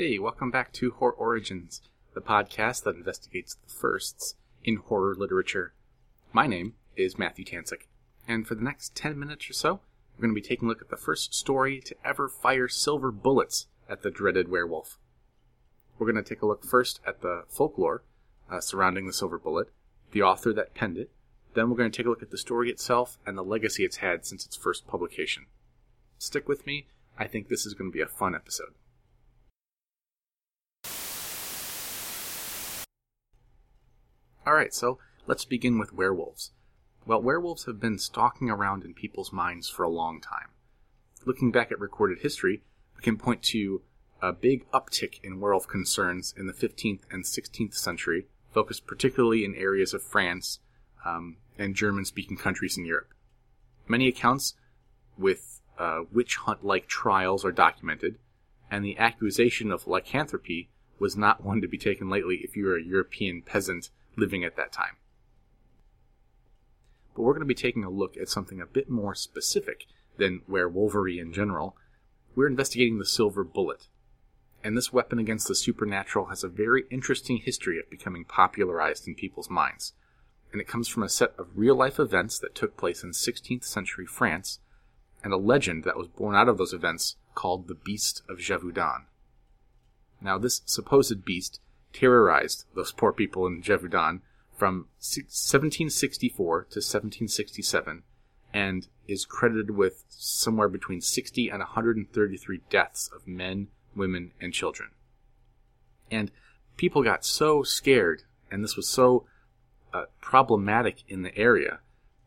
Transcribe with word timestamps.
Hey, 0.00 0.16
welcome 0.20 0.52
back 0.52 0.72
to 0.74 0.92
Horror 0.92 1.10
Origins, 1.10 1.82
the 2.14 2.20
podcast 2.20 2.84
that 2.84 2.94
investigates 2.94 3.56
the 3.56 3.68
firsts 3.68 4.36
in 4.62 4.76
horror 4.76 5.16
literature. 5.16 5.72
My 6.32 6.46
name 6.46 6.74
is 6.94 7.18
Matthew 7.18 7.44
Tanzik, 7.44 7.88
and 8.28 8.46
for 8.46 8.54
the 8.54 8.62
next 8.62 8.94
10 8.94 9.18
minutes 9.18 9.50
or 9.50 9.54
so, 9.54 9.80
we're 10.16 10.28
going 10.28 10.36
to 10.36 10.40
be 10.40 10.46
taking 10.46 10.66
a 10.66 10.68
look 10.68 10.80
at 10.80 10.90
the 10.90 10.96
first 10.96 11.34
story 11.34 11.80
to 11.80 11.96
ever 12.04 12.28
fire 12.28 12.68
silver 12.68 13.10
bullets 13.10 13.66
at 13.90 14.02
the 14.02 14.10
dreaded 14.12 14.48
werewolf. 14.48 15.00
We're 15.98 16.12
going 16.12 16.22
to 16.22 16.28
take 16.28 16.42
a 16.42 16.46
look 16.46 16.64
first 16.64 17.00
at 17.04 17.20
the 17.20 17.42
folklore 17.48 18.04
uh, 18.48 18.60
surrounding 18.60 19.08
the 19.08 19.12
silver 19.12 19.36
bullet, 19.36 19.72
the 20.12 20.22
author 20.22 20.52
that 20.52 20.74
penned 20.74 20.98
it, 20.98 21.10
then 21.54 21.68
we're 21.68 21.76
going 21.76 21.90
to 21.90 21.96
take 21.96 22.06
a 22.06 22.10
look 22.10 22.22
at 22.22 22.30
the 22.30 22.38
story 22.38 22.70
itself 22.70 23.18
and 23.26 23.36
the 23.36 23.42
legacy 23.42 23.84
it's 23.84 23.96
had 23.96 24.24
since 24.24 24.46
its 24.46 24.54
first 24.54 24.86
publication. 24.86 25.46
Stick 26.18 26.46
with 26.46 26.68
me, 26.68 26.86
I 27.18 27.26
think 27.26 27.48
this 27.48 27.66
is 27.66 27.74
going 27.74 27.90
to 27.90 27.96
be 27.96 28.00
a 28.00 28.06
fun 28.06 28.36
episode. 28.36 28.74
Alright, 34.48 34.72
so 34.72 34.98
let's 35.26 35.44
begin 35.44 35.78
with 35.78 35.92
werewolves. 35.92 36.52
Well, 37.04 37.20
werewolves 37.20 37.66
have 37.66 37.78
been 37.78 37.98
stalking 37.98 38.48
around 38.48 38.82
in 38.82 38.94
people's 38.94 39.30
minds 39.30 39.68
for 39.68 39.82
a 39.82 39.90
long 39.90 40.22
time. 40.22 40.48
Looking 41.26 41.52
back 41.52 41.70
at 41.70 41.78
recorded 41.78 42.20
history, 42.20 42.62
we 42.96 43.02
can 43.02 43.18
point 43.18 43.42
to 43.42 43.82
a 44.22 44.32
big 44.32 44.64
uptick 44.70 45.22
in 45.22 45.38
werewolf 45.38 45.68
concerns 45.68 46.32
in 46.34 46.46
the 46.46 46.54
15th 46.54 47.00
and 47.10 47.24
16th 47.24 47.74
century, 47.74 48.26
focused 48.50 48.86
particularly 48.86 49.44
in 49.44 49.54
areas 49.54 49.92
of 49.92 50.02
France 50.02 50.60
um, 51.04 51.36
and 51.58 51.74
German 51.74 52.06
speaking 52.06 52.38
countries 52.38 52.78
in 52.78 52.86
Europe. 52.86 53.12
Many 53.86 54.08
accounts 54.08 54.54
with 55.18 55.60
uh, 55.78 56.04
witch 56.10 56.36
hunt 56.36 56.64
like 56.64 56.86
trials 56.86 57.44
are 57.44 57.52
documented, 57.52 58.16
and 58.70 58.82
the 58.82 58.96
accusation 58.96 59.70
of 59.70 59.86
lycanthropy 59.86 60.70
was 60.98 61.18
not 61.18 61.44
one 61.44 61.60
to 61.60 61.68
be 61.68 61.76
taken 61.76 62.08
lightly 62.08 62.36
if 62.36 62.56
you 62.56 62.64
were 62.64 62.78
a 62.78 62.82
European 62.82 63.42
peasant 63.42 63.90
living 64.18 64.44
at 64.44 64.56
that 64.56 64.72
time. 64.72 64.96
But 67.14 67.22
we're 67.22 67.32
going 67.32 67.40
to 67.40 67.46
be 67.46 67.54
taking 67.54 67.84
a 67.84 67.90
look 67.90 68.16
at 68.16 68.28
something 68.28 68.60
a 68.60 68.66
bit 68.66 68.90
more 68.90 69.14
specific 69.14 69.86
than 70.18 70.42
werewolvery 70.46 71.18
in 71.18 71.32
general. 71.32 71.76
We're 72.34 72.46
investigating 72.46 72.98
the 72.98 73.06
silver 73.06 73.44
bullet. 73.44 73.88
And 74.62 74.76
this 74.76 74.92
weapon 74.92 75.18
against 75.18 75.48
the 75.48 75.54
supernatural 75.54 76.26
has 76.26 76.42
a 76.42 76.48
very 76.48 76.84
interesting 76.90 77.38
history 77.38 77.78
of 77.78 77.90
becoming 77.90 78.24
popularized 78.24 79.06
in 79.06 79.14
people's 79.14 79.48
minds. 79.48 79.92
And 80.52 80.60
it 80.60 80.68
comes 80.68 80.88
from 80.88 81.02
a 81.02 81.08
set 81.08 81.32
of 81.38 81.48
real 81.54 81.76
life 81.76 81.98
events 81.98 82.38
that 82.40 82.54
took 82.54 82.76
place 82.76 83.02
in 83.02 83.10
16th 83.10 83.64
century 83.64 84.06
France 84.06 84.58
and 85.22 85.32
a 85.32 85.36
legend 85.36 85.84
that 85.84 85.96
was 85.96 86.08
born 86.08 86.34
out 86.34 86.48
of 86.48 86.58
those 86.58 86.72
events 86.72 87.16
called 87.34 87.68
the 87.68 87.74
Beast 87.74 88.22
of 88.28 88.38
Gévaudan. 88.38 89.04
Now, 90.20 90.38
this 90.38 90.62
supposed 90.64 91.24
beast 91.24 91.60
terrorized 91.92 92.64
those 92.74 92.92
poor 92.92 93.12
people 93.12 93.46
in 93.46 93.62
Gévaudan 93.62 94.20
from 94.56 94.88
1764 94.98 96.60
to 96.62 96.78
1767 96.78 98.02
and 98.52 98.88
is 99.06 99.24
credited 99.24 99.70
with 99.70 100.04
somewhere 100.08 100.68
between 100.68 101.00
60 101.00 101.48
and 101.48 101.60
133 101.60 102.60
deaths 102.70 103.10
of 103.14 103.26
men, 103.26 103.68
women, 103.94 104.32
and 104.40 104.52
children. 104.52 104.90
And 106.10 106.30
people 106.76 107.02
got 107.02 107.24
so 107.24 107.62
scared, 107.62 108.22
and 108.50 108.64
this 108.64 108.76
was 108.76 108.88
so 108.88 109.26
uh, 109.92 110.04
problematic 110.20 111.02
in 111.08 111.22
the 111.22 111.36
area 111.36 111.80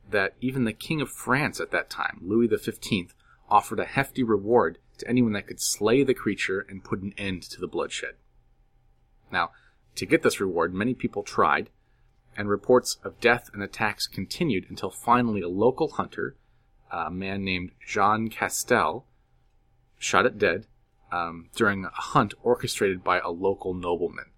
that 0.09 0.35
even 0.41 0.65
the 0.65 0.73
King 0.73 1.01
of 1.01 1.09
France 1.09 1.59
at 1.59 1.71
that 1.71 1.89
time, 1.89 2.19
Louis 2.21 2.47
XV, 2.47 3.13
offered 3.49 3.79
a 3.79 3.85
hefty 3.85 4.23
reward 4.23 4.77
to 4.97 5.07
anyone 5.07 5.33
that 5.33 5.47
could 5.47 5.61
slay 5.61 6.03
the 6.03 6.13
creature 6.13 6.65
and 6.69 6.83
put 6.83 7.01
an 7.01 7.13
end 7.17 7.43
to 7.43 7.59
the 7.59 7.67
bloodshed. 7.67 8.15
Now, 9.31 9.51
to 9.95 10.05
get 10.05 10.23
this 10.23 10.39
reward, 10.39 10.73
many 10.73 10.93
people 10.93 11.23
tried, 11.23 11.69
and 12.37 12.49
reports 12.49 12.97
of 13.03 13.19
death 13.19 13.49
and 13.53 13.61
attacks 13.61 14.07
continued 14.07 14.65
until 14.69 14.89
finally 14.89 15.41
a 15.41 15.49
local 15.49 15.89
hunter, 15.89 16.35
a 16.91 17.11
man 17.11 17.43
named 17.43 17.71
Jean 17.85 18.29
Castel, 18.29 19.05
shot 19.97 20.25
it 20.25 20.37
dead 20.37 20.65
um, 21.11 21.49
during 21.55 21.85
a 21.85 21.91
hunt 21.91 22.33
orchestrated 22.41 23.03
by 23.03 23.19
a 23.19 23.29
local 23.29 23.73
nobleman. 23.73 24.31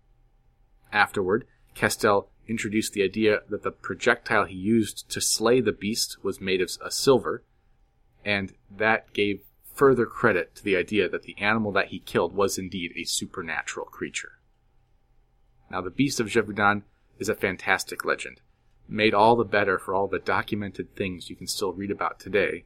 Afterward, 0.92 1.46
Castel 1.76 2.30
introduced 2.48 2.94
the 2.94 3.04
idea 3.04 3.40
that 3.50 3.64
the 3.64 3.72
projectile 3.72 4.46
he 4.46 4.56
used 4.56 5.10
to 5.10 5.22
slay 5.22 5.62
the 5.62 5.72
beast 5.72 6.24
was 6.24 6.42
made 6.42 6.62
of 6.62 6.72
silver, 6.94 7.44
and 8.26 8.54
that 8.70 9.14
gave 9.14 9.42
further 9.74 10.06
credit 10.06 10.56
to 10.56 10.64
the 10.64 10.76
idea 10.76 11.10
that 11.10 11.24
the 11.24 11.38
animal 11.40 11.72
that 11.72 11.88
he 11.88 12.00
killed 12.00 12.34
was 12.34 12.58
indeed 12.58 12.92
a 12.96 13.04
supernatural 13.06 13.86
creature. 13.88 14.40
Now, 15.74 15.82
the 15.82 15.90
Beast 15.90 16.20
of 16.20 16.28
Gévaudan 16.28 16.84
is 17.18 17.30
a 17.30 17.34
fantastic 17.34 18.06
legend, 18.06 18.42
made 18.88 19.16
all 19.16 19.36
the 19.36 19.44
better 19.44 19.80
for 19.80 19.96
all 19.96 20.08
the 20.08 20.20
documented 20.20 20.96
things 20.96 21.32
you 21.32 21.36
can 21.36 21.48
still 21.48 21.74
read 21.74 21.90
about 21.90 22.20
today. 22.20 22.66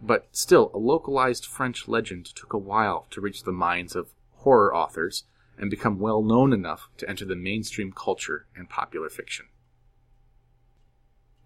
But 0.00 0.26
still, 0.32 0.70
a 0.72 0.78
localized 0.78 1.44
French 1.44 1.86
legend 1.86 2.24
took 2.24 2.54
a 2.54 2.58
while 2.58 3.06
to 3.10 3.20
reach 3.20 3.42
the 3.42 3.52
minds 3.52 3.94
of 3.94 4.14
horror 4.36 4.74
authors 4.74 5.24
and 5.58 5.68
become 5.68 5.98
well 5.98 6.22
known 6.22 6.54
enough 6.54 6.88
to 6.96 7.10
enter 7.10 7.26
the 7.26 7.36
mainstream 7.36 7.92
culture 7.92 8.46
and 8.56 8.70
popular 8.70 9.10
fiction. 9.10 9.48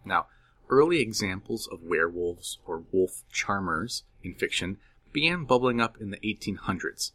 Now, 0.05 0.29
early 0.71 1.01
examples 1.01 1.67
of 1.67 1.83
werewolves 1.83 2.59
or 2.67 2.85
wolf 2.93 3.25
charmers 3.33 4.05
in 4.23 4.35
fiction 4.35 4.79
began 5.13 5.45
bubbling 5.45 5.81
up 5.81 6.01
in 6.01 6.11
the 6.11 6.19
1800s. 6.19 7.11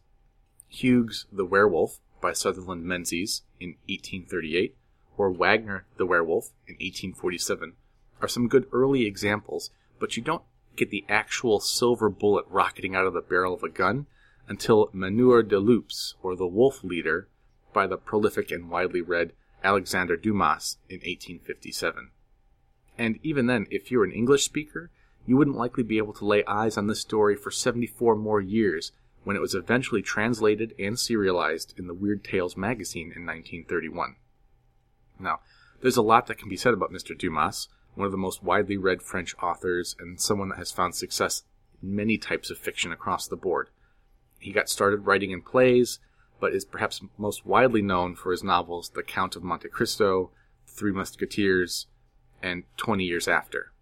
Hughes 0.68 1.28
the 1.32 1.46
Werewolf 1.46 2.02
by 2.22 2.34
Sutherland 2.34 2.84
Menzies 2.84 3.44
in 3.60 3.76
1838 3.88 4.76
or 5.18 5.32
Wagner 5.32 5.86
the 5.98 6.06
Werewolf 6.06 6.52
in 6.68 6.76
1847 6.76 7.74
are 8.22 8.28
some 8.28 8.48
good 8.48 8.68
early 8.72 9.06
examples, 9.06 9.70
but 10.00 10.18
you 10.18 10.24
don't 10.24 10.44
get 10.76 10.90
the 10.90 11.06
actual 11.10 11.60
silver 11.60 12.10
bullet 12.10 12.46
rocketing 12.50 12.96
out 12.96 13.06
of 13.06 13.14
the 13.14 13.22
barrel 13.22 13.54
of 13.54 13.64
a 13.64 13.70
gun 13.70 14.08
until 14.48 14.90
Meneur 14.94 15.44
de 15.44 15.60
Loups, 15.60 16.16
or 16.24 16.36
The 16.36 16.48
Wolf 16.48 16.84
Leader, 16.84 17.28
by 17.72 17.86
the 17.86 17.98
prolific 17.98 18.50
and 18.50 18.70
widely 18.70 19.02
read 19.02 19.34
Alexander 19.64 20.18
Dumas 20.18 20.78
in 20.90 20.98
1857. 20.98 22.10
And 22.98 23.20
even 23.22 23.46
then, 23.46 23.68
if 23.70 23.92
you're 23.92 24.04
an 24.04 24.12
English 24.12 24.44
speaker, 24.44 24.90
you 25.26 25.38
wouldn't 25.38 25.58
likely 25.58 25.84
be 25.84 25.98
able 25.98 26.14
to 26.14 26.26
lay 26.26 26.44
eyes 26.46 26.78
on 26.78 26.88
this 26.88 27.00
story 27.00 27.36
for 27.36 27.52
74 27.52 28.16
more 28.16 28.42
years 28.42 28.92
when 29.24 29.36
it 29.36 29.42
was 29.42 29.56
eventually 29.56 30.02
translated 30.02 30.74
and 30.80 30.98
serialized 30.98 31.74
in 31.78 31.88
the 31.88 31.94
Weird 31.94 32.24
Tales 32.24 32.56
magazine 32.56 33.14
in 33.16 33.26
1931. 33.26 34.16
Now, 35.20 35.40
there's 35.82 35.98
a 35.98 36.02
lot 36.02 36.28
that 36.28 36.38
can 36.38 36.50
be 36.50 36.58
said 36.58 36.74
about 36.74 36.92
Mr. 36.92 37.18
Dumas, 37.18 37.68
one 37.96 38.06
of 38.06 38.12
the 38.12 38.18
most 38.18 38.44
widely 38.44 38.78
read 38.78 39.02
French 39.02 39.36
authors 39.42 39.96
and 40.00 40.20
someone 40.20 40.50
that 40.50 40.58
has 40.58 40.72
found 40.72 40.96
success 40.96 41.44
in 41.82 41.96
many 41.96 42.18
types 42.18 42.50
of 42.50 42.58
fiction 42.58 42.92
across 42.92 43.28
the 43.28 43.36
board. 43.36 43.70
He 44.40 44.52
got 44.52 44.70
started 44.70 45.06
writing 45.06 45.32
in 45.32 45.42
plays, 45.42 46.00
but 46.40 46.54
is 46.54 46.66
perhaps 46.66 47.02
most 47.18 47.46
widely 47.46 47.82
known 47.82 48.16
for 48.16 48.32
his 48.32 48.44
novels 48.44 48.92
The 48.96 49.04
Count 49.04 49.36
of 49.36 49.44
Monte 49.44 49.68
Cristo, 49.70 50.32
Three 50.66 50.94
Musketeers, 50.94 51.88
and 52.42 52.64
20 52.78 53.04
Years 53.04 53.28
After. 53.28 53.74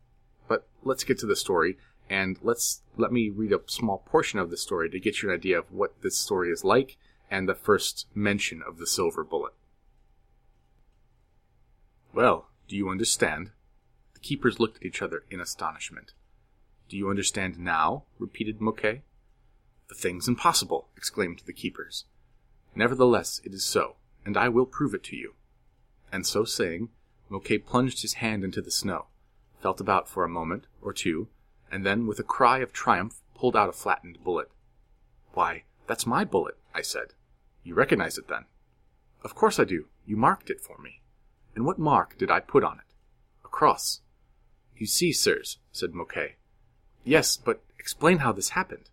But 0.47 0.67
let's 0.83 1.03
get 1.03 1.19
to 1.19 1.27
the 1.27 1.35
story, 1.35 1.77
and 2.09 2.37
let's 2.41 2.81
let 2.95 3.11
me 3.11 3.29
read 3.29 3.51
a 3.51 3.61
small 3.67 3.99
portion 3.99 4.39
of 4.39 4.49
the 4.49 4.57
story 4.57 4.89
to 4.89 4.99
get 4.99 5.21
you 5.21 5.29
an 5.29 5.35
idea 5.35 5.59
of 5.59 5.71
what 5.71 6.01
this 6.01 6.17
story 6.17 6.51
is 6.51 6.63
like 6.63 6.97
and 7.29 7.47
the 7.47 7.55
first 7.55 8.07
mention 8.15 8.61
of 8.65 8.77
the 8.77 8.87
silver 8.87 9.23
bullet. 9.23 9.53
Well, 12.13 12.49
do 12.67 12.75
you 12.75 12.89
understand? 12.89 13.51
The 14.13 14.19
keepers 14.19 14.59
looked 14.59 14.77
at 14.77 14.85
each 14.85 15.01
other 15.01 15.23
in 15.29 15.39
astonishment. 15.39 16.13
Do 16.89 16.97
you 16.97 17.09
understand 17.09 17.59
now? 17.59 18.05
repeated 18.17 18.61
Mocquet. 18.61 19.01
The 19.89 19.95
thing's 19.95 20.27
impossible, 20.27 20.89
exclaimed 20.95 21.43
the 21.45 21.53
keepers. 21.53 22.05
Nevertheless, 22.75 23.41
it 23.43 23.53
is 23.53 23.63
so, 23.63 23.97
and 24.25 24.37
I 24.37 24.49
will 24.49 24.65
prove 24.65 24.93
it 24.93 25.03
to 25.05 25.15
you. 25.15 25.33
And 26.11 26.25
so 26.25 26.45
saying, 26.45 26.89
Mocquet 27.29 27.59
plunged 27.59 28.01
his 28.01 28.15
hand 28.15 28.43
into 28.43 28.61
the 28.61 28.71
snow, 28.71 29.07
felt 29.61 29.81
about 29.81 30.07
for 30.07 30.23
a 30.23 30.29
moment 30.29 30.67
or 30.81 30.93
two, 30.93 31.27
and 31.71 31.85
then, 31.85 32.07
with 32.07 32.19
a 32.19 32.23
cry 32.23 32.59
of 32.59 32.73
triumph, 32.73 33.21
pulled 33.35 33.55
out 33.55 33.69
a 33.69 33.73
flattened 33.73 34.23
bullet. 34.23 34.49
Why, 35.33 35.63
that's 35.85 36.05
my 36.05 36.23
bullet, 36.23 36.57
I 36.73 36.81
said. 36.81 37.13
You 37.63 37.75
recognize 37.75 38.17
it 38.17 38.27
then? 38.27 38.45
Of 39.23 39.35
course 39.35 39.59
I 39.59 39.63
do. 39.63 39.85
You 40.05 40.15
marked 40.15 40.49
it 40.49 40.61
for 40.61 40.77
me. 40.77 41.01
And 41.55 41.65
what 41.65 41.79
mark 41.79 42.17
did 42.17 42.31
I 42.31 42.39
put 42.39 42.63
on 42.63 42.77
it? 42.77 42.93
A 43.43 43.47
cross. 43.47 44.01
You 44.77 44.85
see, 44.85 45.11
sirs, 45.11 45.57
said 45.71 45.93
Mocquet. 45.93 46.35
Yes, 47.03 47.37
but 47.37 47.61
explain 47.79 48.19
how 48.19 48.31
this 48.31 48.49
happened. 48.49 48.89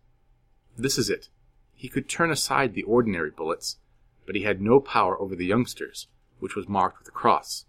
This 0.77 0.97
is 0.97 1.09
it. 1.09 1.29
He 1.73 1.89
could 1.89 2.09
turn 2.09 2.31
aside 2.31 2.73
the 2.73 2.83
ordinary 2.83 3.29
bullets, 3.29 3.77
but 4.25 4.35
he 4.35 4.43
had 4.43 4.61
no 4.61 4.79
power 4.79 5.19
over 5.19 5.35
the 5.35 5.45
youngsters, 5.45 6.07
which 6.39 6.55
was 6.55 6.67
marked 6.67 6.99
with 6.99 7.07
a 7.07 7.11
cross. 7.11 7.65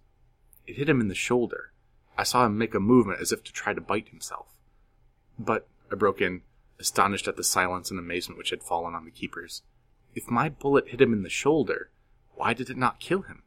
It 0.67 0.76
hit 0.76 0.88
him 0.88 1.00
in 1.00 1.08
the 1.08 1.14
shoulder. 1.14 1.73
I 2.17 2.23
saw 2.23 2.47
him 2.47 2.56
make 2.56 2.75
a 2.75 2.81
movement 2.81 3.20
as 3.20 3.32
if 3.32 3.44
to 3.44 3.53
try 3.53 3.75
to 3.75 3.81
bite 3.81 4.08
himself. 4.08 4.56
But, 5.38 5.69
I 5.91 5.94
broke 5.94 6.21
in, 6.21 6.43
astonished 6.79 7.29
at 7.29 7.37
the 7.37 7.44
silence 7.44 7.91
and 7.91 7.99
amazement 7.99 8.38
which 8.38 8.50
had 8.50 8.62
fallen 8.62 8.94
on 8.94 9.05
the 9.05 9.11
keepers, 9.11 9.62
If 10.15 10.31
my 10.31 10.49
bullet 10.49 10.88
hit 10.88 11.00
him 11.00 11.12
in 11.12 11.23
the 11.23 11.29
shoulder, 11.29 11.91
why 12.35 12.55
did 12.55 12.71
it 12.71 12.77
not 12.77 13.00
kill 13.00 13.23
him? 13.23 13.43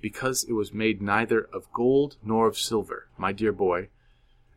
Because 0.00 0.44
it 0.44 0.52
was 0.52 0.72
made 0.72 1.02
neither 1.02 1.40
of 1.40 1.72
gold 1.72 2.16
nor 2.24 2.46
of 2.46 2.58
silver, 2.58 3.08
my 3.16 3.32
dear 3.32 3.52
boy, 3.52 3.88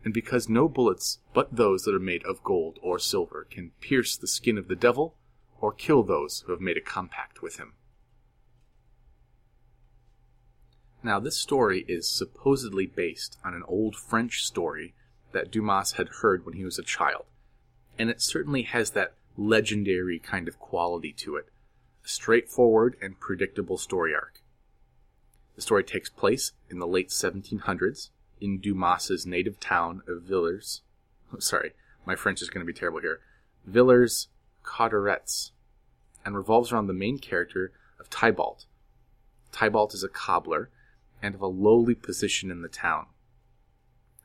and 0.03 0.13
because 0.13 0.49
no 0.49 0.67
bullets 0.67 1.19
but 1.33 1.55
those 1.55 1.83
that 1.83 1.95
are 1.95 1.99
made 1.99 2.23
of 2.23 2.43
gold 2.43 2.79
or 2.81 2.99
silver 2.99 3.47
can 3.49 3.71
pierce 3.79 4.17
the 4.17 4.27
skin 4.27 4.57
of 4.57 4.67
the 4.67 4.75
devil 4.75 5.15
or 5.61 5.71
kill 5.71 6.03
those 6.03 6.41
who 6.41 6.51
have 6.51 6.61
made 6.61 6.77
a 6.77 6.81
compact 6.81 7.41
with 7.41 7.57
him. 7.57 7.73
Now, 11.01 11.19
this 11.19 11.37
story 11.37 11.85
is 11.87 12.09
supposedly 12.09 12.85
based 12.85 13.37
on 13.43 13.53
an 13.53 13.63
old 13.67 13.95
French 13.95 14.43
story 14.43 14.93
that 15.33 15.51
Dumas 15.51 15.93
had 15.93 16.09
heard 16.21 16.45
when 16.45 16.55
he 16.55 16.63
was 16.63 16.79
a 16.79 16.83
child, 16.83 17.25
and 17.97 18.09
it 18.09 18.21
certainly 18.21 18.63
has 18.63 18.91
that 18.91 19.13
legendary 19.35 20.19
kind 20.19 20.47
of 20.47 20.59
quality 20.59 21.11
to 21.11 21.35
it 21.35 21.47
a 22.03 22.07
straightforward 22.07 22.97
and 23.01 23.19
predictable 23.19 23.77
story 23.77 24.13
arc. 24.13 24.41
The 25.55 25.61
story 25.61 25.83
takes 25.83 26.09
place 26.09 26.51
in 26.69 26.79
the 26.79 26.87
late 26.87 27.09
1700s 27.09 28.09
in 28.41 28.59
Dumas's 28.59 29.25
native 29.25 29.59
town 29.59 30.01
of 30.07 30.23
Villers. 30.23 30.81
Oh, 31.33 31.37
sorry, 31.39 31.71
my 32.05 32.15
French 32.15 32.41
is 32.41 32.49
going 32.49 32.65
to 32.65 32.71
be 32.71 32.77
terrible 32.77 32.99
here. 32.99 33.21
Villers 33.65 34.27
Cotterets, 34.63 35.51
and 36.25 36.35
revolves 36.35 36.71
around 36.71 36.87
the 36.87 36.93
main 36.93 37.19
character 37.19 37.71
of 37.99 38.09
Tybalt. 38.09 38.65
Tybalt 39.51 39.93
is 39.93 40.03
a 40.03 40.09
cobbler 40.09 40.69
and 41.21 41.35
of 41.35 41.41
a 41.41 41.47
lowly 41.47 41.95
position 41.95 42.49
in 42.49 42.61
the 42.61 42.69
town. 42.69 43.07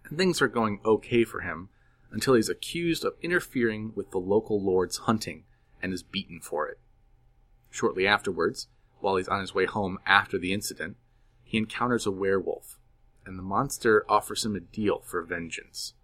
And 0.08 0.18
things 0.18 0.40
are 0.40 0.48
going 0.48 0.80
okay 0.84 1.24
for 1.24 1.40
him 1.40 1.68
until 2.10 2.34
he's 2.34 2.48
accused 2.48 3.04
of 3.04 3.14
interfering 3.22 3.92
with 3.94 4.10
the 4.10 4.18
local 4.18 4.62
lord's 4.62 4.98
hunting 4.98 5.44
and 5.82 5.92
is 5.92 6.02
beaten 6.02 6.40
for 6.40 6.66
it. 6.68 6.78
Shortly 7.70 8.06
afterwards, 8.06 8.68
while 9.00 9.16
he's 9.16 9.28
on 9.28 9.40
his 9.40 9.54
way 9.54 9.66
home 9.66 9.98
after 10.06 10.38
the 10.38 10.52
incident, 10.52 10.96
he 11.44 11.58
encounters 11.58 12.06
a 12.06 12.10
werewolf, 12.10 12.78
and 13.24 13.38
the 13.38 13.42
monster 13.42 14.04
offers 14.08 14.44
him 14.44 14.56
a 14.56 14.60
deal 14.60 15.00
for 15.00 15.22
vengeance. 15.22 15.94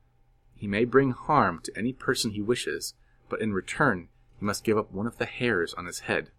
He 0.55 0.67
may 0.67 0.85
bring 0.85 1.11
harm 1.11 1.61
to 1.65 1.77
any 1.77 1.93
person 1.93 2.31
he 2.31 2.43
wishes, 2.43 2.95
but 3.29 3.41
in 3.41 3.53
return 3.53 4.09
he 4.39 4.45
must 4.45 4.65
give 4.65 4.79
up 4.79 4.93
one 4.93 5.07
of 5.07 5.19
the 5.19 5.27
hairs 5.27 5.75
on 5.75 5.87
his 5.87 6.01
head. 6.01 6.31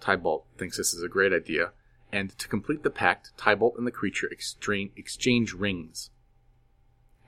Tybalt 0.00 0.46
thinks 0.56 0.76
this 0.76 0.94
is 0.94 1.02
a 1.02 1.08
great 1.08 1.32
idea, 1.32 1.72
and 2.12 2.36
to 2.38 2.48
complete 2.48 2.82
the 2.82 2.90
pact, 2.90 3.36
Tybalt 3.36 3.74
and 3.76 3.86
the 3.86 3.92
creature 3.92 4.28
exchange 4.30 5.52
rings. 5.52 6.10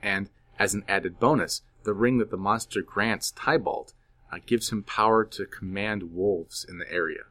And 0.01 0.29
as 0.57 0.73
an 0.73 0.83
added 0.87 1.19
bonus, 1.19 1.61
the 1.83 1.93
ring 1.93 2.17
that 2.17 2.31
the 2.31 2.37
monster 2.37 2.81
grants 2.81 3.31
Tybalt 3.31 3.93
uh, 4.31 4.37
gives 4.45 4.71
him 4.71 4.83
power 4.83 5.25
to 5.25 5.45
command 5.45 6.13
wolves 6.13 6.65
in 6.67 6.77
the 6.77 6.91
area. 6.91 7.23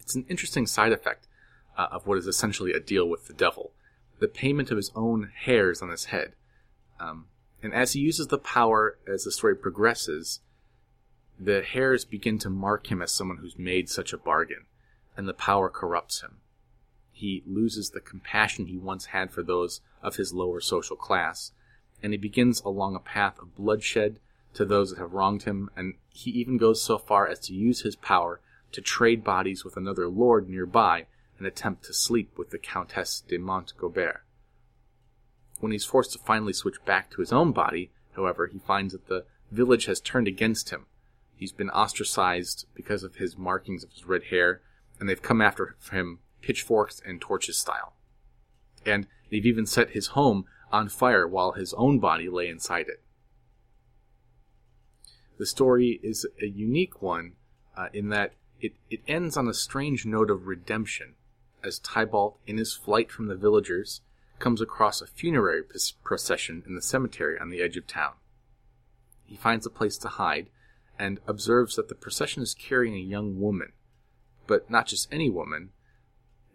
It's 0.00 0.14
an 0.14 0.26
interesting 0.28 0.66
side 0.66 0.92
effect 0.92 1.26
uh, 1.76 1.88
of 1.90 2.06
what 2.06 2.18
is 2.18 2.26
essentially 2.26 2.72
a 2.72 2.80
deal 2.80 3.08
with 3.08 3.26
the 3.26 3.32
devil 3.32 3.72
the 4.18 4.28
payment 4.28 4.70
of 4.70 4.76
his 4.76 4.90
own 4.94 5.30
hairs 5.34 5.82
on 5.82 5.90
his 5.90 6.06
head. 6.06 6.32
Um, 7.00 7.26
and 7.62 7.74
as 7.74 7.92
he 7.92 8.00
uses 8.00 8.28
the 8.28 8.38
power 8.38 8.98
as 9.06 9.24
the 9.24 9.32
story 9.32 9.56
progresses, 9.56 10.40
the 11.38 11.62
hairs 11.62 12.04
begin 12.04 12.38
to 12.38 12.50
mark 12.50 12.90
him 12.90 13.02
as 13.02 13.10
someone 13.10 13.38
who's 13.38 13.58
made 13.58 13.88
such 13.88 14.12
a 14.12 14.18
bargain, 14.18 14.66
and 15.16 15.28
the 15.28 15.34
power 15.34 15.68
corrupts 15.68 16.22
him. 16.22 16.38
He 17.12 17.42
loses 17.46 17.90
the 17.90 18.00
compassion 18.00 18.66
he 18.66 18.76
once 18.76 19.06
had 19.06 19.30
for 19.30 19.42
those 19.42 19.80
of 20.02 20.16
his 20.16 20.32
lower 20.32 20.60
social 20.60 20.96
class, 20.96 21.52
and 22.02 22.12
he 22.12 22.18
begins 22.18 22.60
along 22.62 22.94
a 22.94 23.00
path 23.00 23.38
of 23.38 23.54
bloodshed 23.54 24.18
to 24.54 24.64
those 24.64 24.90
that 24.90 24.98
have 24.98 25.12
wronged 25.12 25.44
him, 25.44 25.70
and 25.76 25.94
he 26.08 26.30
even 26.30 26.56
goes 26.56 26.82
so 26.82 26.98
far 26.98 27.26
as 27.26 27.38
to 27.40 27.54
use 27.54 27.82
his 27.82 27.96
power 27.96 28.40
to 28.72 28.80
trade 28.80 29.22
bodies 29.22 29.64
with 29.64 29.76
another 29.76 30.08
lord 30.08 30.48
nearby 30.48 31.06
and 31.38 31.46
attempt 31.46 31.84
to 31.84 31.92
sleep 31.92 32.36
with 32.36 32.50
the 32.50 32.58
Countess 32.58 33.22
de 33.26 33.38
Montgobert. 33.38 34.20
When 35.60 35.72
he's 35.72 35.84
forced 35.84 36.12
to 36.12 36.18
finally 36.18 36.52
switch 36.52 36.84
back 36.84 37.10
to 37.10 37.20
his 37.20 37.32
own 37.32 37.52
body, 37.52 37.90
however, 38.14 38.46
he 38.46 38.58
finds 38.58 38.92
that 38.92 39.08
the 39.08 39.24
village 39.50 39.86
has 39.86 40.00
turned 40.00 40.28
against 40.28 40.70
him. 40.70 40.86
He's 41.36 41.52
been 41.52 41.70
ostracized 41.70 42.66
because 42.74 43.02
of 43.02 43.16
his 43.16 43.36
markings 43.36 43.84
of 43.84 43.92
his 43.92 44.04
red 44.04 44.24
hair, 44.24 44.60
and 44.98 45.08
they've 45.08 45.22
come 45.22 45.40
after 45.40 45.76
him 45.90 46.20
pitchforks 46.40 47.00
and 47.04 47.20
torches 47.20 47.58
style. 47.58 47.94
And 48.84 49.06
they've 49.30 49.46
even 49.46 49.66
set 49.66 49.90
his 49.90 50.08
home 50.08 50.44
on 50.70 50.88
fire 50.88 51.26
while 51.26 51.52
his 51.52 51.72
own 51.74 51.98
body 51.98 52.28
lay 52.28 52.48
inside 52.48 52.88
it. 52.88 53.02
The 55.38 55.46
story 55.46 56.00
is 56.02 56.26
a 56.40 56.46
unique 56.46 57.02
one 57.02 57.32
uh, 57.76 57.88
in 57.92 58.08
that 58.10 58.34
it, 58.60 58.74
it 58.88 59.00
ends 59.08 59.36
on 59.36 59.48
a 59.48 59.54
strange 59.54 60.06
note 60.06 60.30
of 60.30 60.46
redemption, 60.46 61.14
as 61.62 61.78
Tybalt, 61.78 62.38
in 62.46 62.56
his 62.56 62.74
flight 62.74 63.10
from 63.10 63.26
the 63.26 63.34
villagers, 63.34 64.00
comes 64.38 64.60
across 64.60 65.00
a 65.00 65.06
funerary 65.06 65.62
procession 66.02 66.62
in 66.66 66.74
the 66.74 66.82
cemetery 66.82 67.38
on 67.38 67.50
the 67.50 67.60
edge 67.60 67.76
of 67.76 67.86
town. 67.86 68.12
He 69.24 69.36
finds 69.36 69.66
a 69.66 69.70
place 69.70 69.96
to 69.98 70.08
hide 70.08 70.48
and 70.98 71.20
observes 71.26 71.76
that 71.76 71.88
the 71.88 71.94
procession 71.94 72.42
is 72.42 72.54
carrying 72.54 72.94
a 72.94 72.98
young 72.98 73.40
woman, 73.40 73.72
but 74.46 74.70
not 74.70 74.86
just 74.86 75.12
any 75.12 75.30
woman. 75.30 75.70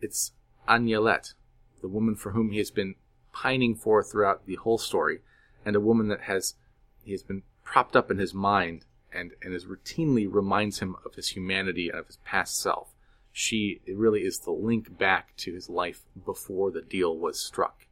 It's 0.02 0.32
Agnelette, 0.68 1.34
the 1.82 1.88
woman 1.88 2.16
for 2.16 2.32
whom 2.32 2.52
he 2.52 2.58
has 2.58 2.72
been 2.72 2.96
pining 3.34 3.76
for 3.76 4.04
throughout 4.04 4.46
the 4.46 4.56
whole 4.56 4.78
story, 4.78 5.20
and 5.66 5.76
a 5.76 5.82
woman 5.82 6.08
that 6.08 6.22
has 6.22 6.56
he 7.04 7.12
has 7.12 7.24
been 7.24 7.44
propped 7.64 7.96
up 7.96 8.12
in 8.12 8.18
his 8.18 8.34
mind 8.34 8.86
and, 9.12 9.32
and 9.42 9.54
is 9.54 9.66
routinely 9.66 10.28
reminds 10.32 10.80
him 10.80 10.96
of 11.06 11.16
his 11.16 11.30
humanity 11.30 11.90
and 11.90 12.00
of 12.00 12.08
his 12.08 12.18
past 12.26 12.60
self. 12.60 12.90
She 13.32 13.82
really 13.88 14.22
is 14.22 14.40
the 14.40 14.52
link 14.52 14.98
back 14.98 15.36
to 15.38 15.54
his 15.54 15.70
life 15.70 16.02
before 16.26 16.72
the 16.72 16.82
deal 16.82 17.18
was 17.18 17.40
struck. 17.40 17.88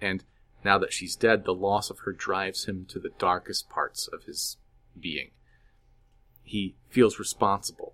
And 0.00 0.24
now 0.64 0.78
that 0.78 0.92
she's 0.92 1.16
dead, 1.16 1.44
the 1.44 1.54
loss 1.54 1.90
of 1.90 2.00
her 2.00 2.12
drives 2.12 2.64
him 2.66 2.86
to 2.90 2.98
the 2.98 3.12
darkest 3.18 3.68
parts 3.68 4.08
of 4.08 4.24
his 4.24 4.56
being. 4.98 5.30
He 6.42 6.76
feels 6.88 7.18
responsible. 7.18 7.87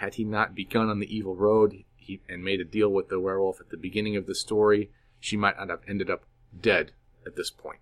Had 0.00 0.14
he 0.14 0.24
not 0.24 0.54
begun 0.54 0.88
on 0.88 0.98
the 0.98 1.14
evil 1.14 1.36
road 1.36 1.84
he, 1.94 2.22
and 2.26 2.42
made 2.42 2.58
a 2.58 2.64
deal 2.64 2.88
with 2.88 3.10
the 3.10 3.20
werewolf 3.20 3.60
at 3.60 3.68
the 3.68 3.76
beginning 3.76 4.16
of 4.16 4.26
the 4.26 4.34
story, 4.34 4.90
she 5.18 5.36
might 5.36 5.58
not 5.58 5.68
have 5.68 5.82
ended 5.86 6.08
up 6.08 6.24
dead 6.58 6.92
at 7.26 7.36
this 7.36 7.50
point. 7.50 7.80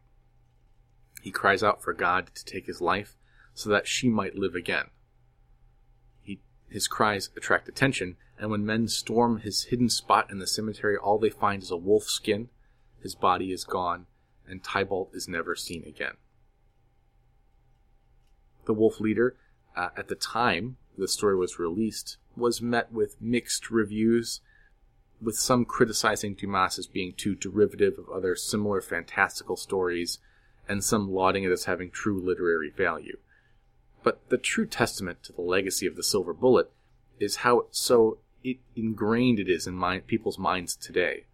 He 1.23 1.31
cries 1.31 1.63
out 1.63 1.81
for 1.81 1.93
God 1.93 2.35
to 2.35 2.45
take 2.45 2.67
his 2.67 2.81
life 2.81 3.17
so 3.55 3.71
that 3.71 3.87
she 3.87 4.09
might 4.09 4.35
live 4.35 4.57
again. 4.57 4.87
He, 6.21 6.41
his 6.69 6.89
cries 6.89 7.31
attract 7.37 7.69
attention, 7.69 8.17
and 8.37 8.51
when 8.51 8.67
men 8.67 8.89
storm 8.89 9.39
his 9.39 9.67
hidden 9.67 9.89
spot 9.89 10.29
in 10.29 10.41
the 10.41 10.47
cemetery, 10.49 10.97
all 10.97 11.21
they 11.21 11.31
find 11.31 11.63
is 11.63 11.71
a 11.71 11.77
wolf 11.77 12.11
skin, 12.11 12.49
his 13.01 13.15
body 13.15 13.53
is 13.53 13.63
gone, 13.63 14.07
and 14.45 14.65
Tybalt 14.65 15.11
is 15.15 15.29
never 15.29 15.55
seen 15.55 15.85
again. 15.87 16.17
The 18.65 18.75
wolf 18.75 18.99
leader, 18.99 19.37
uh, 19.77 19.91
at 19.97 20.09
the 20.09 20.17
time 20.17 20.79
the 20.99 21.09
story 21.09 21.37
was 21.37 21.59
released, 21.59 22.17
was 22.37 22.61
met 22.61 22.93
with 22.93 23.21
mixed 23.21 23.71
reviews, 23.71 24.41
with 25.21 25.37
some 25.37 25.65
criticizing 25.65 26.35
Dumas 26.35 26.79
as 26.79 26.87
being 26.87 27.13
too 27.13 27.35
derivative 27.35 27.99
of 27.99 28.09
other 28.09 28.37
similar 28.37 28.81
fantastical 28.81 29.57
stories, 29.57 30.19
and 30.69 30.85
some 30.85 31.11
lauding 31.11 31.45
it 31.45 31.51
as 31.51 31.65
having 31.65 31.91
true 31.91 32.21
literary 32.21 32.71
value. 32.71 33.19
But 34.03 34.21
the 34.29 34.39
true 34.39 34.67
testament 34.67 35.23
to 35.25 35.33
the 35.33 35.43
legacy 35.43 35.87
of 35.87 35.97
the 35.97 36.03
Silver 36.03 36.33
Bullet 36.33 36.71
is 37.19 37.37
how 37.37 37.67
so 37.71 38.19
it 38.45 38.59
ingrained 38.77 39.39
it 39.39 39.49
is 39.49 39.67
in 39.67 40.03
people's 40.07 40.39
minds 40.39 40.77
today. 40.77 41.25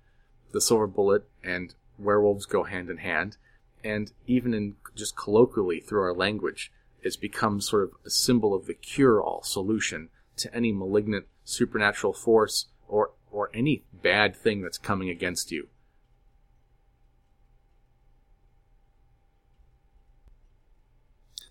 The 0.52 0.60
Silver 0.60 0.86
Bullet 0.86 1.28
and 1.42 1.74
werewolves 1.98 2.46
go 2.46 2.64
hand 2.64 2.88
in 2.88 2.98
hand, 2.98 3.36
and 3.82 4.12
even 4.26 4.54
in 4.54 4.76
just 4.94 5.16
colloquially 5.16 5.80
through 5.80 6.02
our 6.02 6.14
language, 6.14 6.72
it's 7.04 7.16
become 7.16 7.60
sort 7.60 7.84
of 7.84 7.90
a 8.04 8.10
symbol 8.10 8.54
of 8.54 8.66
the 8.66 8.74
cure-all 8.74 9.42
solution 9.42 10.08
to 10.36 10.52
any 10.54 10.72
malignant 10.72 11.26
supernatural 11.44 12.12
force 12.12 12.66
or 12.88 13.12
or 13.30 13.50
any 13.52 13.84
bad 13.92 14.34
thing 14.34 14.62
that's 14.62 14.78
coming 14.78 15.10
against 15.10 15.50
you. 15.52 15.68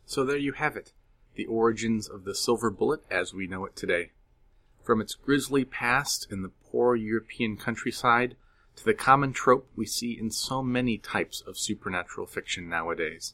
So 0.06 0.24
there 0.24 0.38
you 0.38 0.54
have 0.54 0.76
it 0.76 0.94
the 1.36 1.46
origins 1.46 2.08
of 2.08 2.26
the 2.26 2.36
silver 2.36 2.70
bullet 2.70 3.02
as 3.10 3.34
we 3.34 3.48
know 3.48 3.66
it 3.66 3.76
today. 3.76 4.12
From 4.84 5.02
its 5.02 5.16
grisly 5.16 5.66
past 5.66 6.28
in 6.30 6.42
the 6.42 6.52
poor 6.72 6.96
European 6.96 7.58
countryside 7.58 8.36
to 8.76 8.86
the 8.86 8.94
common 8.94 9.34
trope 9.34 9.70
we 9.76 9.86
see 9.86 10.18
in 10.20 10.30
so 10.30 10.62
many 10.62 10.98
types 10.98 11.42
of 11.42 11.58
supernatural 11.58 12.28
fiction 12.28 12.70
nowadays. 12.70 13.34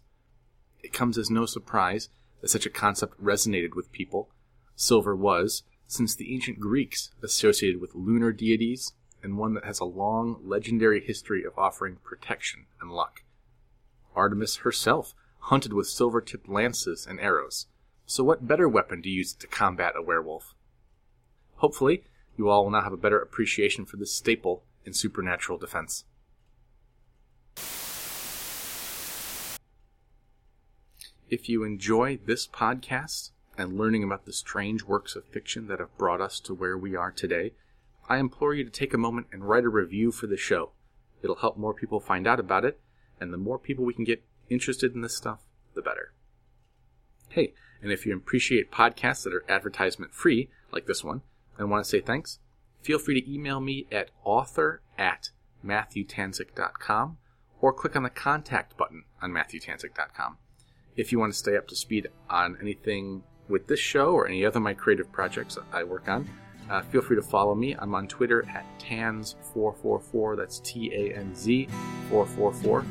It 0.82 0.94
comes 0.94 1.18
as 1.18 1.30
no 1.30 1.46
surprise 1.46 2.10
that 2.42 2.50
such 2.50 2.66
a 2.66 2.70
concept 2.70 3.22
resonated 3.22 3.76
with 3.76 3.92
people. 3.92 4.30
Silver 4.76 5.16
was, 5.16 5.64
since 5.88 6.16
the 6.16 6.34
ancient 6.34 6.60
Greeks, 6.60 7.12
associated 7.22 7.82
with 7.82 7.96
lunar 7.96 8.32
deities, 8.32 8.94
and 9.22 9.38
one 9.38 9.54
that 9.54 9.66
has 9.66 9.80
a 9.80 9.86
long 9.86 10.40
legendary 10.44 11.02
history 11.02 11.44
of 11.44 11.58
offering 11.58 11.98
protection 12.04 12.66
and 12.80 12.92
luck. 12.92 13.24
Artemis 14.16 14.58
herself 14.58 15.14
hunted 15.40 15.74
with 15.74 15.88
silver 15.88 16.22
tipped 16.22 16.50
lances 16.50 17.06
and 17.08 17.20
arrows, 17.20 17.68
So, 18.06 18.24
what 18.24 18.48
better 18.48 18.68
weapon 18.68 19.02
to 19.02 19.10
use 19.10 19.34
to 19.34 19.48
combat 19.48 19.94
a 19.96 20.02
werewolf? 20.02 20.56
Hopefully, 21.56 22.04
you 22.38 22.50
all 22.50 22.64
will 22.64 22.72
now 22.72 22.82
have 22.82 22.94
a 22.94 22.98
better 22.98 23.20
appreciation 23.20 23.86
for 23.86 23.98
this 23.98 24.14
staple 24.14 24.64
in 24.86 24.94
supernatural 24.94 25.58
defense. 25.58 26.06
If 31.30 31.48
you 31.48 31.64
enjoy 31.64 32.18
this 32.26 32.48
podcast 32.48 33.30
and 33.56 33.78
learning 33.78 34.04
about 34.04 34.26
the 34.26 34.34
strange 34.34 34.84
works 34.84 35.16
of 35.16 35.26
fiction 35.26 35.68
that 35.68 35.80
have 35.80 35.96
brought 35.96 36.22
us 36.22 36.40
to 36.40 36.56
where 36.56 36.76
we 36.76 36.96
are 36.96 37.12
today, 37.12 37.54
I 38.08 38.18
implore 38.18 38.56
you 38.56 38.64
to 38.64 38.72
take 38.72 38.96
a 38.96 38.98
moment 38.98 39.28
and 39.32 39.48
write 39.48 39.64
a 39.64 39.70
review 39.70 40.12
for 40.12 40.26
the 40.26 40.38
show. 40.38 40.72
It'll 41.22 41.36
help 41.36 41.56
more 41.56 41.76
people 41.76 42.00
find 42.00 42.26
out 42.26 42.40
about 42.40 42.66
it, 42.66 42.80
and 43.22 43.32
the 43.32 43.38
more 43.38 43.60
people 43.60 43.86
we 43.86 43.94
can 43.94 44.06
get 44.06 44.24
interested 44.50 44.96
in 44.96 45.02
this 45.02 45.16
stuff, 45.16 45.42
the 45.76 45.84
better. 45.84 46.14
Hey, 47.28 47.54
and 47.80 47.92
if 47.92 48.08
you 48.08 48.18
appreciate 48.18 48.72
podcasts 48.72 49.24
that 49.24 49.34
are 49.34 49.46
advertisement 49.48 50.16
free, 50.16 50.50
like 50.72 50.88
this 50.88 51.04
one, 51.04 51.22
and 51.60 51.70
want 51.70 51.84
to 51.84 51.90
say 51.90 52.00
thanks, 52.00 52.40
feel 52.82 52.98
free 52.98 53.22
to 53.22 53.32
email 53.32 53.60
me 53.60 53.86
at 53.92 54.10
author 54.24 54.82
at 54.98 55.30
matthewtanzik.com 55.64 57.18
or 57.62 57.72
click 57.72 57.96
on 57.96 58.02
the 58.02 58.10
contact 58.10 58.76
button 58.78 59.04
on 59.22 59.32
matthewtanzik.com. 59.32 60.38
If 61.00 61.14
you 61.14 61.20
want 61.20 61.32
to 61.32 61.40
stay 61.40 61.56
up 61.56 61.66
to 61.70 61.78
speed 61.78 62.10
on 62.30 62.58
anything 62.60 63.24
with 63.48 63.68
this 63.68 63.80
show 63.80 64.12
or 64.12 64.28
any 64.28 64.46
other 64.46 64.58
of 64.58 64.64
my 64.64 64.74
creative 64.74 65.10
projects 65.14 65.58
I 65.72 65.86
work 65.86 66.10
on, 66.10 66.30
uh, 66.70 66.82
feel 66.82 67.00
free 67.00 67.16
to 67.16 67.22
follow 67.22 67.56
me. 67.56 67.74
I'm 67.74 67.96
on 67.96 68.06
Twitter 68.06 68.46
at 68.50 68.66
Tanz444. 68.82 70.36
That's 70.36 70.60
T 70.60 70.92
A 70.94 71.18
N 71.18 71.34
Z 71.34 71.70
444. 72.10 72.84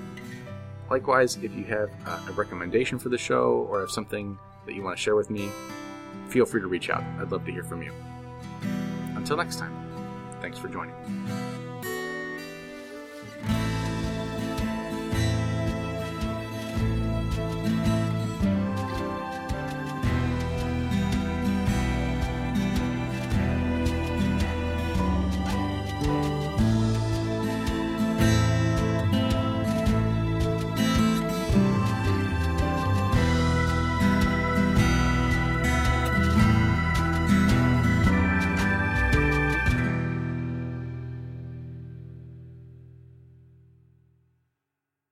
Likewise, 0.90 1.36
if 1.42 1.54
you 1.54 1.64
have 1.64 1.90
uh, 2.06 2.28
a 2.30 2.32
recommendation 2.32 2.98
for 2.98 3.10
the 3.10 3.18
show 3.18 3.68
or 3.70 3.80
have 3.80 3.90
something 3.90 4.38
that 4.64 4.74
you 4.74 4.82
want 4.82 4.96
to 4.96 5.02
share 5.02 5.14
with 5.14 5.28
me, 5.28 5.50
feel 6.30 6.46
free 6.46 6.62
to 6.62 6.66
reach 6.66 6.88
out. 6.88 7.04
I'd 7.20 7.30
love 7.30 7.44
to 7.44 7.52
hear 7.52 7.62
from 7.62 7.82
you. 7.82 7.92
Until 9.16 9.36
next 9.36 9.58
time, 9.58 9.76
thanks 10.40 10.56
for 10.56 10.68
joining. 10.68 10.94